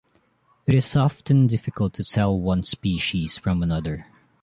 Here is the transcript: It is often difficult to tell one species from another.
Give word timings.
It 0.65 0.73
is 0.73 0.95
often 0.95 1.45
difficult 1.45 1.93
to 1.93 2.03
tell 2.03 2.35
one 2.39 2.63
species 2.63 3.37
from 3.37 3.61
another. 3.61 4.07